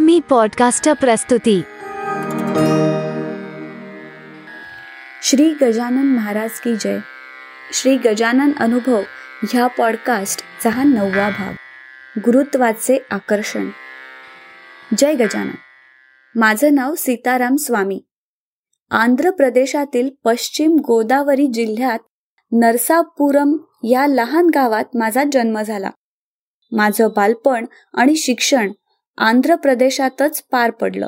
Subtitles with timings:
[0.00, 1.62] मी podcaster प्रस्तुती
[5.22, 6.98] श्री गजानन महाराज की जय.
[7.72, 9.00] श्री गजानन अनुभव
[9.52, 11.52] ह्या पॉडकास्टचा हा नववा भाग.
[12.20, 13.68] गुरुत्वाचे आकर्षण.
[14.98, 15.50] जय गजानन.
[16.34, 18.04] माझं नाव सीताराम स्वामी.
[18.90, 21.98] आंध्र प्रदेशातील पश्चिम गोदावरी जिल्ह्यात
[22.52, 25.90] नरसापुरम या लहान गावात माझा जन्म झाला.
[26.72, 28.72] माझं बालपण आणि शिक्षण
[29.20, 31.06] आंध्र प्रदेशातच पार पडलं.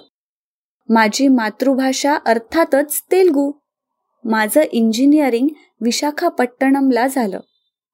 [0.88, 3.52] माझी मातृभाषा अर्थातच तेलगू.
[4.24, 5.48] माझं इंजिनिअरिंग
[5.80, 7.40] विशाखापट्टणमला झालं.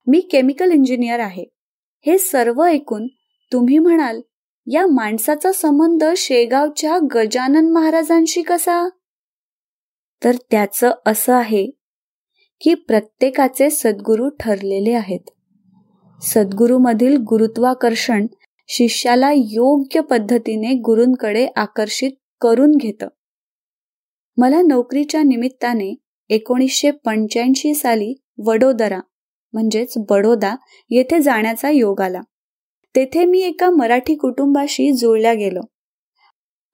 [0.07, 1.45] मी केमिकल इंजिनियर आहे.
[2.07, 3.07] हे सर्व ऐकून
[3.53, 4.21] तुम्ही म्हणाल
[4.67, 8.89] या माणसाचा संबंध शेगावच्या गजानन महाराजांशी कसा?
[10.25, 11.71] तर त्याचं असं आहे
[12.61, 15.31] की प्रत्येकाचे सद्गुरू ठरलेले आहेत.
[16.23, 18.27] सद्गुरूमधील गुरुत्वाकर्षण
[18.71, 23.09] शिष्याला योग्य पद्धतीने गुरूंकडे आकर्षित करून घेतं.
[24.37, 25.95] मला नोकरीच्या निमित्ताने
[26.29, 29.01] एकोणीसशे पंच्याऐंशी साली वडोदरा
[29.53, 30.55] म्हणजेच बडोदा
[30.91, 32.21] येथे जाण्याचा योग आला.
[32.95, 35.61] तेथे मी एका मराठी कुटुंबाशी जुळल्या गेलो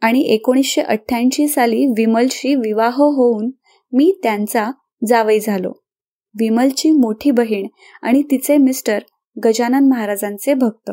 [0.00, 3.50] आणि एकोणीसशे अठ्ठ्याऐंशी साली विमलशी विवाह होऊन
[3.92, 4.70] मी त्यांचा
[5.06, 5.72] जावई झालो.
[6.40, 7.66] विमलची मोठी बहीण
[8.02, 8.98] आणि तिचे मिस्टर
[9.36, 10.90] गजानन महाराजांचे भक्त.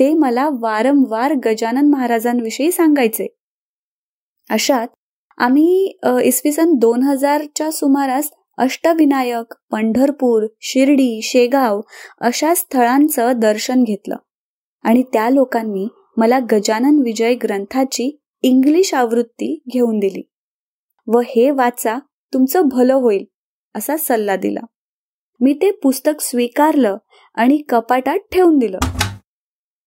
[0.00, 3.26] ते मला वारंवार गजानन महाराजांविषयी सांगायचे.
[4.50, 4.88] अशात
[5.38, 11.80] आम्ही इसवी सन दोन हजारच्या सुमारास अष्टविनायक पंढरपूर शिर्डी शेगाव
[12.20, 14.16] अशा स्थळांचं दर्शन घेतलं.
[14.84, 18.10] आणि त्या लोकांनी मला गजानन विजय ग्रंथाची
[18.42, 20.22] इंग्लिश आवृत्ती घेऊन दिली.
[21.06, 21.98] व हे वाचा
[22.32, 23.24] तुमचं भलं होईल
[23.74, 24.60] असा सल्ला दिला.
[25.40, 26.96] मी ते पुस्तक स्वीकारलं
[27.34, 28.78] आणि कपाटात ठेवून दिलं.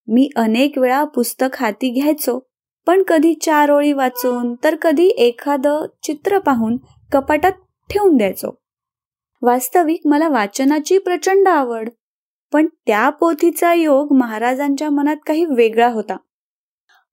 [0.07, 2.39] मी अनेक वेळा पुस्तक हाती घ्यायचो
[2.87, 6.77] पण कधी चार ओळी वाचून तर कधी एखादं चित्र पाहून
[7.11, 7.51] कपाटात
[7.89, 8.51] ठेवून द्यायचो.
[9.41, 11.89] वास्तविक मला वाचनाची प्रचंड आवड
[12.53, 16.17] पण त्या पोथीचा योग महाराजांच्या मनात काही वेगळा होता.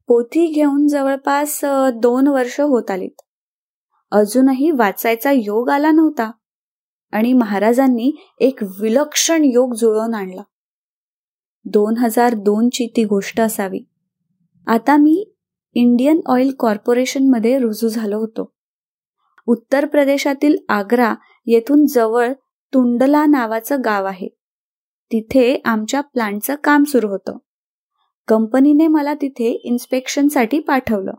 [0.06, 1.60] पोथी घेऊन जवळपास
[1.94, 3.22] दोन वर्ष होत आलीत.
[4.12, 6.30] अजूनही वाचायचा योग आला नव्हता
[7.12, 10.42] आणि महाराजांनी एक विलक्षण योग जुळवून आणला.
[11.64, 13.80] दोन हजार दोनची ती गोष्ट असावी.
[14.66, 15.32] आता मी
[15.74, 18.52] इंडियन ऑइल कॉर्पोरेशनमध्ये रुजू झालो होतो.
[19.46, 21.14] उत्तर प्रदेशातील आग्रा
[21.46, 22.32] येथून जवळ
[22.74, 24.28] तुंडला नावाचं गाव आहे.
[25.12, 27.36] तिथे आमच्या प्लांटचं काम सुरू होतं.
[28.28, 31.12] कंपनीने मला तिथे इन्स्पेक्शनसाठी पाठवलं.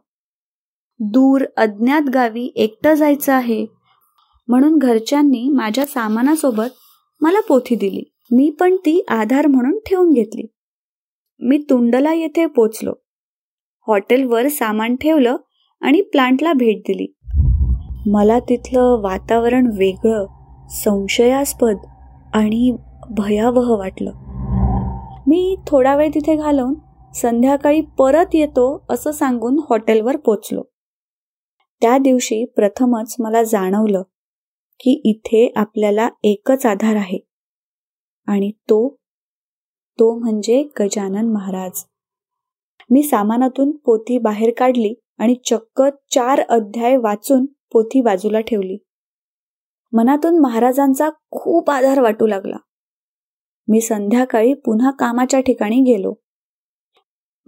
[0.99, 3.65] दूर अज्ञात गावी एकटं जायचं आहे
[4.47, 6.67] म्हणून घरच्यांनी माझ्या सामानासोबत
[7.21, 8.03] मला पोथी दिली.
[8.31, 10.43] मी पण ती आधार म्हणून ठेवून घेतली.
[11.39, 12.93] मी तुंडला येथे पोचलो.
[13.87, 15.37] हॉटेलवर सामान ठेवलं
[15.81, 17.15] आणि प्लांटला भेट दिली.
[18.07, 20.25] मला तिथलं वातावरण वेगळं
[20.69, 21.77] संशयास्पद
[22.33, 22.77] आणि
[23.09, 24.11] भयावह वाटलं.
[25.27, 26.73] मी थोडा वेळ तिथे घालवून
[27.15, 30.63] संध्याकाळी परत येतो असं सांगून हॉटेलवर पोचलो.
[31.81, 34.01] त्या दिवशी प्रथमच मला जाणवलं
[34.79, 37.30] की इथे आपल्याला एकच आधार आहे.
[38.27, 38.95] आणि तो
[39.99, 41.83] तो म्हणजे गजानन महाराज.
[42.89, 48.77] मी सामानातून पोथी बाहेर काढली आणि चक्क चार अध्याय वाचून पोथी बाजूला ठेवली.
[49.93, 52.57] मनातून महाराजांचा खूप आधार वाटू लागला.
[53.67, 56.13] मी संध्याकाळी पुन्हा कामाच्या ठिकाणी गेलो.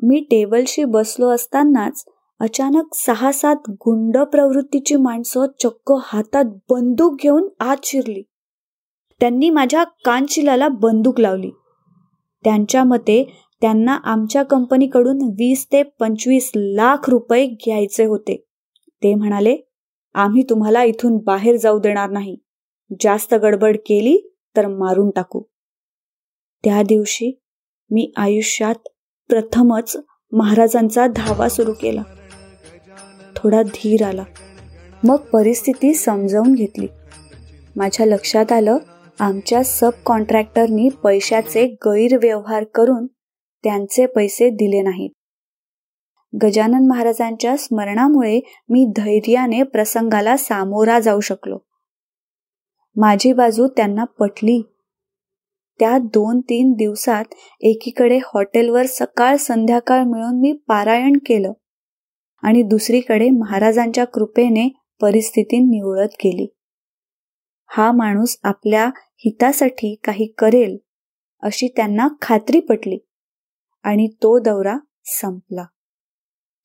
[0.04, 2.06] मी टेबलशी बसलो असतानाच
[2.40, 8.24] अचानक सहा सात गुंड प्रवृत्तीची माणसं चक्क हातात बंदूक घेऊन आत शिरली.
[9.20, 11.52] त्यांनी माझ्या कानशिलाला बंदूक लावली.
[12.44, 18.46] त्यांच्या मते त्यांना आमच्या कंपनीकडून वीस ते पंचवीस लाख रुपये घ्यायचे होते.
[19.04, 19.58] ते म्हणाले
[20.14, 22.38] आम्ही तुम्हाला इथून बाहेर जाऊ देणार नाही.
[23.02, 25.42] जास्त गडबड केली तर मारून टाकू.
[26.64, 27.42] त्या दिवशी
[27.92, 28.76] मी आयुष्यात
[29.30, 29.98] प्रथमच
[30.32, 32.04] महाराजांचा धावा सुरू केला.
[33.36, 34.24] थोडा धीर आला.
[35.04, 36.88] मग परिस्थिती समजावून घेतली.
[37.76, 38.78] माझ्या लक्षात आलं
[39.20, 43.06] आमच्या सब कॉन्ट्रॅक्टरनी पैशाचे गैरव्यवहार करून
[43.64, 45.10] त्यांचे पैसे दिले नाहीत.
[46.44, 48.40] गजानन महाराजांच्या स्मरणामुळे
[48.70, 51.58] मी धैर्याने प्रसंगाला सामोरा जाऊ शकलो.
[52.96, 54.62] माझी बाजू त्यांना पटली.
[55.80, 57.26] त्या दोन तीन दिवसात
[57.62, 61.54] एकीकडे हॉटेलवर सकाळ संध्याकाळ मिळून मी पारायण केलं
[62.44, 64.70] आणि दुसरीकडे महाराजांच्या कृपेने
[65.02, 66.48] परिस्थिती निवळत गेली.
[67.68, 70.78] हा माणूस आपल्या हितासाठी काही करेल
[71.42, 72.98] अशी त्यांना खात्री पटली.
[73.84, 75.66] आणि तो दौरा संपला.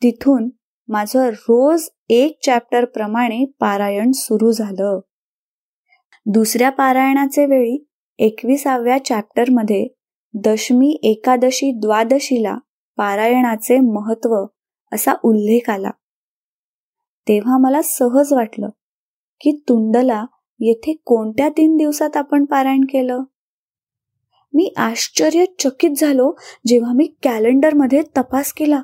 [0.02, 0.50] तिथून
[0.88, 5.00] माझं रोज एक चॅप्टर प्रमाणे पारायण सुरू झालं.
[6.26, 7.86] दुसऱ्या पारायणाचे वेळी
[8.18, 9.88] एकविसाव्या चॅप्टरमध्ये
[10.34, 12.58] दशमी एकादशी द्वादशीला
[12.96, 14.44] पारायणाचे महत्त्व
[14.92, 15.90] असा उल्लेख आला.
[17.28, 18.68] तेव्हा मला सहज वाटलं
[19.40, 20.24] की तुंडला
[20.60, 23.22] येथे कोणत्या तीन दिवसात आपण पारायण केलं?
[24.55, 26.32] मी आश्चर्यचकित झालो
[26.66, 28.82] जेव्हा मी कॅलेंडरमध्ये तपास केला.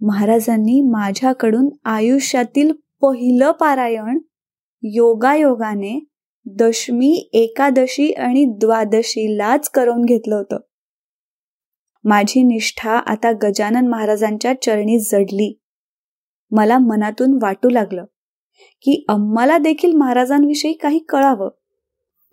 [0.00, 4.18] महाराजांनी माझ्याकडून आयुष्यातील पहिलं पारायण
[4.82, 6.04] योगायोगाने
[6.46, 10.58] दशमी एकादशी आणि द्वादशीलाच करून घेतलं होतं.
[12.04, 15.60] माझी निष्ठा आता गजानन महाराजांच्या चरणी जडली.
[16.50, 18.04] मला मनातून वाटू लागलं.
[18.82, 21.48] की अम्माला देखील महाराजांविषयी काही कळावं.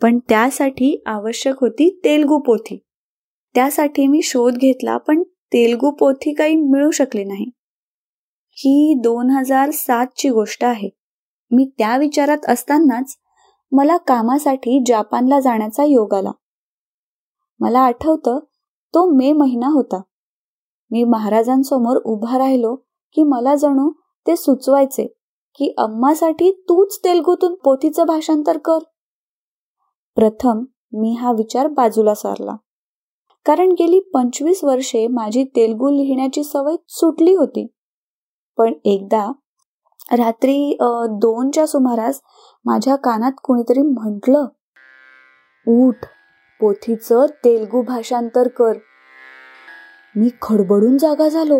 [0.02, 2.86] पण त्यासाठी आवश्यक होती तेलगू पोथी.
[3.56, 7.46] त्यासाठी मी शोध घेतला पण तेलगू पोथी काही मिळू शकली नाही.
[8.52, 10.90] ही दोन हजार सातची गोष्ट आहे.
[11.52, 13.16] मी त्या विचारात असतानाच
[13.72, 16.32] मला कामासाठी जापानला जाण्याचा योग आला.
[17.60, 18.40] मला आठवतं
[18.94, 20.02] तो मे महिना होता.
[20.92, 22.76] मी महाराजांसमोर उभा राहिलो
[23.14, 23.92] की मला जणू
[24.28, 25.19] ते सुचवायचे.
[25.60, 28.80] की अम्मासाठी तूच तेलगूतून पोथीचं भाषांतर कर.
[30.18, 30.64] प्रथम
[30.94, 32.56] मी हा विचार बाजूला सारला.
[33.46, 37.66] कारण गेली पंचवीस वर्षे माझी तेलगू लिहिण्याची सवय सुटली होती.
[38.58, 39.26] पण एकदा
[40.12, 40.78] रात्री
[41.12, 42.22] दोनच्या सुमारास
[42.66, 44.46] माझ्या कानात कोणीतरी म्हटलं
[45.68, 46.06] उठ
[46.60, 48.78] पोथीचं तेलगू भाषांतर कर.
[50.16, 51.60] मी खडबडून जागा झालो.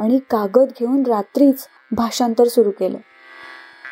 [0.00, 2.98] आणि कागद घेऊन रात्रीच भाषांतर सुरू केलं.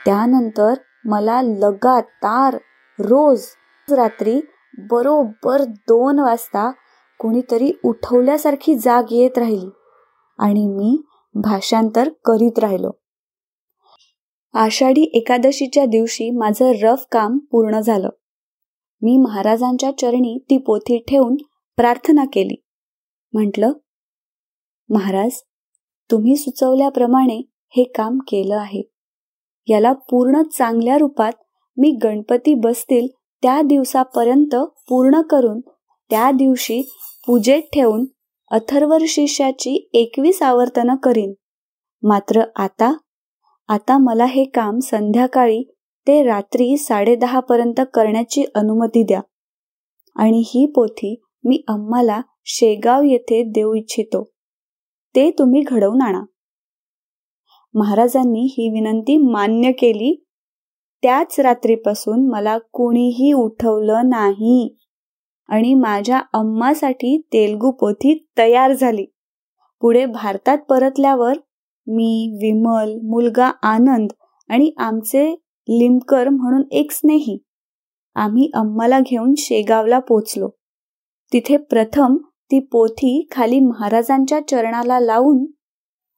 [0.05, 0.75] त्यानंतर
[1.05, 2.57] मला लगातार
[2.99, 3.45] रोज
[3.89, 4.41] रात्री
[4.79, 6.71] बरोबर दोन वाजता
[7.19, 9.71] कोणीतरी उठवल्यासारखी जाग येत राहिली
[10.39, 11.03] आणि मी
[11.35, 12.91] भाषांतर करीत राहिलो.
[14.55, 18.09] आषाढी एकादशीच्या दिवशी माझं रफ काम पूर्ण झालं.
[19.03, 21.37] मी महाराजांच्या चरणी ती पोथी ठेवून
[21.77, 22.65] प्रार्थना केली.
[23.33, 23.73] म्हटलं
[24.89, 25.43] महाराज
[26.11, 27.43] तुम्ही सुचवल्याप्रमाणे
[27.77, 28.83] हे काम केलं आहे.
[29.69, 31.33] याला पूर्ण चांगल्या रूपात
[31.77, 33.07] मी गणपती बसतील
[33.43, 34.57] त्या दिवसापर्यंत
[34.89, 35.61] पूर्ण करून
[36.11, 36.83] त्या दिवशी
[37.27, 38.05] पूजेत ठेवून
[38.51, 41.33] अथर्वर शिष्याची एकवीस आवर्तनं करीन.
[42.03, 42.97] मात्र आता
[43.69, 45.63] आता मला हे काम संध्याकाळी
[46.07, 49.21] ते रात्री साडेदहा पर्यंत करण्याची अनुमती द्या.
[50.17, 54.31] आणि ही पोथी मी अम्माला शेगाव येथे देऊ इच्छितो.
[55.17, 56.23] ते तुम्ही घडवून आणा.
[57.75, 60.25] महाराजांनी ही विनंती मान्य केली.
[61.03, 64.77] त्याच रात्रीपासून मला कोणीही उठवलं नाही
[65.49, 69.07] आणि माझ्या अम्मासाठी तेलगू पोथी तयार झाली.
[69.81, 71.33] पुढे भारतात परतल्यावर
[71.87, 74.11] मी विमल मुलगा आनंद
[74.49, 75.31] आणि आमचे
[75.69, 77.39] लिमकर म्हणून एक स्नेही
[78.15, 80.49] आम्ही अम्माला घेऊन शेगावला पोचलो.
[81.33, 82.17] तिथे प्रथम
[82.51, 85.47] ती पोथी खाली महाराजांच्या चरणाला लावून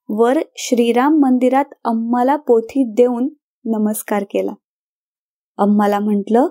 [0.09, 3.29] वर श्रीराम मंदिरात अम्माला पोथी देऊन
[3.65, 4.53] नमस्कार केला.
[5.59, 6.47] अम्माला म्हटलं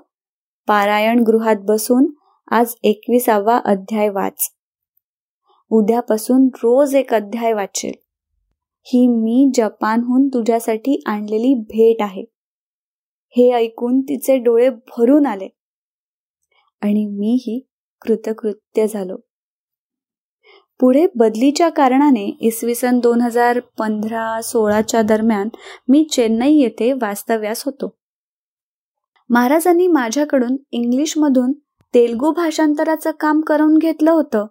[0.67, 2.07] पारायण गृहात बसून
[2.51, 4.49] आज एकविसावा अध्याय वाच.
[5.69, 7.93] उद्यापासून रोज एक अध्याय वाचेल.
[8.81, 12.23] ही मी जपानहून तुझ्यासाठी आणलेली भेट आहे.
[13.29, 15.47] हे ऐकून तिचे डोळे भरून आले
[16.81, 17.67] आणि मीही
[18.01, 19.17] कृतकृत्य झालो.
[20.79, 25.49] पुढे बदलीच्या कारणाने इसवी सन दोन हजार पंधरा सोळाच्या दरम्यान
[25.87, 27.97] मी चेन्नई येथे वास्तव्यास होतो.
[29.29, 31.51] महाराजांनी माझ्याकडून इंग्लिशमधून
[31.93, 34.45] तेलगू भाषांतराचं काम करून घेतलं होतं.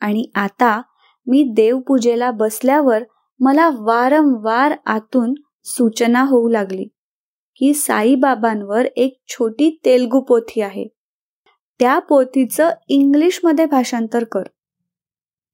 [0.00, 0.82] आणि आता
[1.26, 3.02] मी देवपूजेला बसल्यावर
[3.40, 6.84] मला वारंवार आतून सूचना होऊ लागली
[7.56, 10.86] की साईबाबांवर एक छोटी तेलगू पोथी आहे.
[11.80, 14.42] त्या पोथीचं इंग्लिशमध्ये भाषांतर कर.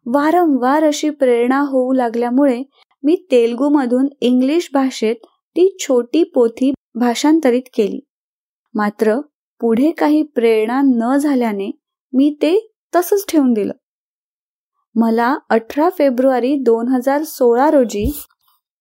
[0.06, 2.62] वारंवार अशी प्रेरणा होऊ लागल्यामुळे
[3.02, 8.00] मी तेलगूमधून इंग्लिश भाषेत ती छोटी पोथी भाषांतरित केली.
[8.74, 9.20] मात्र
[9.60, 11.70] पुढे काही प्रेरणा न झाल्याने
[12.12, 13.72] मी ते तसंच ठेवून दिलं.
[14.94, 18.22] मला अठरा फेब्रुवारी दोन हजार सोळा रोजी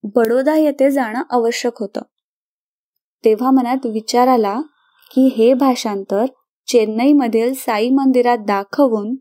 [0.04, 2.02] बडोदा येथे जाणं आवश्यक होतं.
[3.26, 4.60] तेव्हा मनात विचार आला
[5.12, 6.26] की हे भाषांतर
[6.68, 9.16] चेन्नईमधील साई मंदिरात दाखवून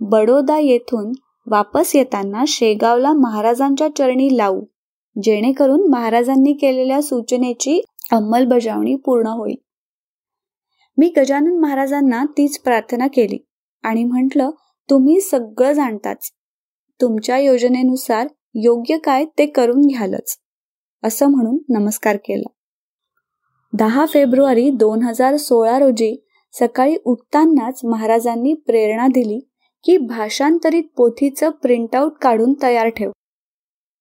[0.00, 1.12] बडोदा येथून
[1.46, 4.60] वापस येताना शेगावला महाराजांच्या चरणी लावू.
[5.22, 7.80] जेणेकरून महाराजांनी केलेल्या सूचनेची
[8.12, 9.56] अंमलबजावणी पूर्ण होईल.
[10.98, 13.38] मी गजानन महाराजांना तीच प्रार्थना केली
[13.82, 14.50] आणि म्हटलं
[14.90, 16.30] तुम्ही सगळं जाणताच.
[17.00, 20.36] तुमच्या योजनेनुसार योग्य काय ते करून घ्यालच.
[21.02, 22.50] असं म्हणून नमस्कार केला.
[23.72, 26.24] दहा फेब्रुवारी दोन हजार सोळा रोजी
[26.58, 29.51] सकाळी उठतानाच महाराजांनी प्रेरणा दिली
[29.84, 33.10] की भाषांतरित पोथीचं प्रिंटआउट काढून तयार ठेव.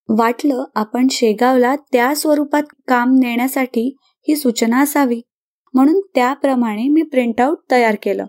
[0.09, 3.97] वाटलं आपण शेगावला त्या स्वरूपात काम नेण्यासाठी
[4.27, 5.21] ही सूचना असावी
[5.73, 8.25] म्हणून त्याप्रमाणे मी प्रिंटआउट तयार केलं.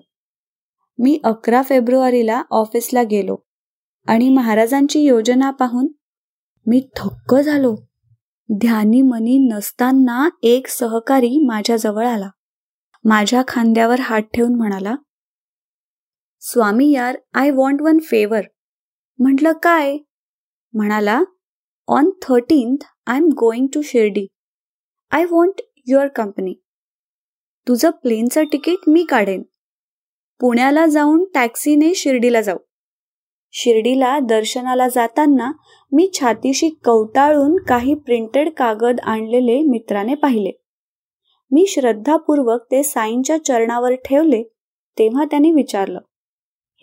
[0.98, 3.36] मी अकरा फेब्रुवारीला ऑफिसला गेलो
[4.06, 5.88] आणि महाराजांची योजना पाहून
[6.66, 7.74] मी थक्क झालो.
[8.52, 12.28] ध्यानी मनी नसताना एक सहकारी माझ्याजवळ आला.
[13.04, 14.94] माझ्या खांद्यावर हात ठेवून म्हणाला
[16.44, 18.40] स्वामी यार आय वॉन्ट वन फेवर
[19.18, 19.96] म्हटलं काय?
[20.72, 21.22] म्हणाला
[21.88, 24.26] on thirteenth I am going to Shirdi.
[25.10, 26.54] I want your company
[27.68, 29.42] तुझं प्लेनचं तिकीट मी काढेन.
[30.40, 32.58] पुण्याला जाऊन टॅक्सीने शिर्डीला जाऊ.
[33.52, 35.52] शिर्डीला दर्शनाला जाताना
[35.92, 40.52] मी छातीशी कवटाळून काही प्रिंटेड कागद आणलेले मित्राने पाहिले.
[41.50, 44.42] मी श्रद्धापूर्वक ते साईंच्या चरणावर ठेवले
[44.98, 45.98] तेव्हा त्यांनी विचारलं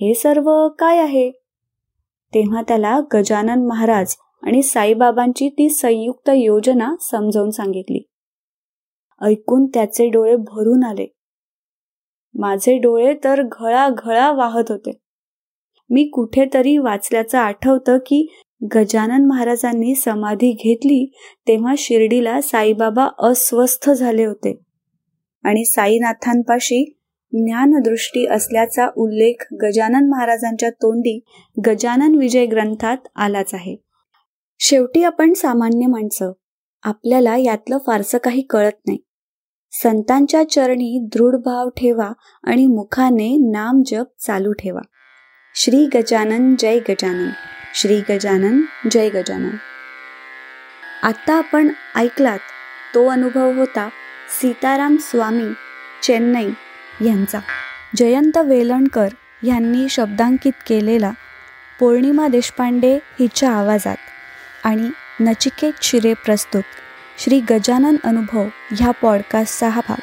[0.01, 1.31] हे सर्व काय आहे?
[2.33, 8.07] तेव्हा त्याला गजानन महाराज आणि साईबाबांची ती संयुक्त योजना समजावून सांगितली.
[9.21, 11.13] ऐकून त्याचे डोळे भरून आले.
[12.33, 14.91] माझे डोळे तर घळा वाहत होते.
[15.89, 18.35] मी कुठेतरी वाचल्याचं आठवतं की
[18.75, 21.11] गजानन महाराजांनी समाधी घेतली
[21.47, 24.59] तेव्हा शिर्डीला साईबाबा अस्वस्थ झाले होते.
[25.43, 26.95] आणि साईनाथांपाशी
[27.33, 31.19] ज्ञानदृष्टी असल्याचा उल्लेख गजानन महाराजांच्या तोंडी
[31.67, 33.75] गजानन विजय ग्रंथात आलाच आहे.
[34.59, 36.31] शेवटी आपण सामान्य माणसं.
[36.83, 38.99] आपल्याला यातलं फारसं काही कळत नाही.
[39.71, 42.11] संतांच्या चरणी दृढ भाव ठेवा
[42.43, 44.81] आणि मुखाने नाम जप चालू ठेवा.
[45.55, 47.29] श्री गजानन जय गजानन.
[47.75, 49.55] श्री गजानन जय गजानन.
[51.03, 52.39] आता आपण ऐकलात
[52.95, 53.89] तो अनुभव होता
[54.41, 55.49] सीताराम स्वामी
[56.03, 56.49] चेन्नई.
[57.05, 57.39] यांचा.
[57.95, 59.07] जयंत वेलणकर
[59.43, 61.11] यांनी शब्दांकित केलेला
[61.79, 63.95] पौर्णिमा देशपांडे हिच्या आवाजात
[64.63, 64.89] आणि
[65.19, 66.63] नचिकेत शिरे प्रस्तुत
[67.17, 70.01] श्री गजानन अनुभव ह्या पॉडकास्टचा हा भाग.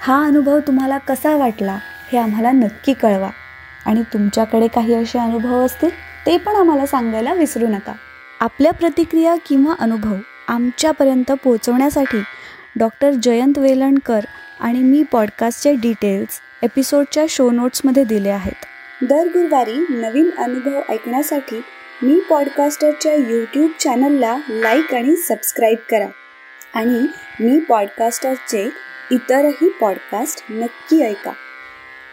[0.00, 1.78] हा अनुभव तुम्हाला कसा वाटला
[2.12, 3.30] हे आम्हाला नक्की कळवा.
[3.86, 5.90] आणि तुमच्याकडे काही असे अनुभव असतील
[6.26, 7.92] ते पण आम्हाला सांगायला विसरू नका.
[8.40, 10.14] आपल्या प्रतिक्रिया किंवा अनुभव
[10.48, 12.22] आमच्यापर्यंत पोहोचवण्यासाठी
[12.78, 14.20] डॉक्टर जयंत वेलणकर
[14.62, 18.64] आणि मी पॉडकास्टचे डिटेल्स एपिसोडच्या शो नोट्समध्ये दिले आहेत.
[19.04, 21.62] दर गुरुवारी नवीन अनुभव ऐकण्यासाठी
[22.02, 26.06] मी पॉडकास्टरच्या यूट्यूब चॅनलला लाईक आणि सबस्क्राईब करा.
[26.74, 27.06] आणि
[27.44, 28.70] मी पॉडकास्टरचे
[29.10, 31.32] इतरही पॉडकास्ट नक्की ऐका.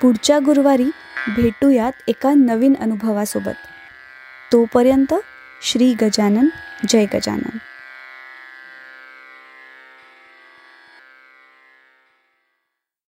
[0.02, 0.92] पुढच्या गुरुवारी
[1.36, 3.58] भेटूयात एका नवीन अनुभवासोबत.
[4.54, 5.14] तोपर्यंत
[5.62, 6.48] श्री गजानन
[6.88, 7.58] जय गजानन.